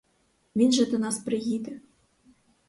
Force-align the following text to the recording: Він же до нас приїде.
Він 0.55 0.71
же 0.71 0.85
до 0.85 0.99
нас 0.99 1.17
приїде. 1.19 1.81